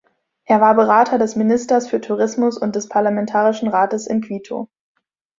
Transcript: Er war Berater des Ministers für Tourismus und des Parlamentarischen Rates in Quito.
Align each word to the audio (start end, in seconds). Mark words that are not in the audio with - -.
Er 0.45 0.59
war 0.61 0.73
Berater 0.73 1.19
des 1.19 1.35
Ministers 1.35 1.87
für 1.87 2.01
Tourismus 2.01 2.57
und 2.57 2.75
des 2.75 2.89
Parlamentarischen 2.89 3.67
Rates 3.67 4.07
in 4.07 4.21
Quito. 4.21 4.67